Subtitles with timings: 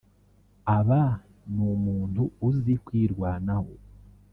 [0.77, 1.01] Aba
[1.53, 3.73] ni umuntu uzi kwirwanaho